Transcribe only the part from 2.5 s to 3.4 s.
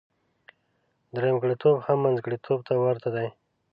ته ورته دی.